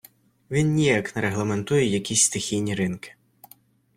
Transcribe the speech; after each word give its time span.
Він 0.51 0.73
ніяк 0.73 1.15
не 1.15 1.21
регламентує 1.21 1.85
якісь 1.85 2.23
стихійні 2.23 2.75
ринки. 2.75 3.15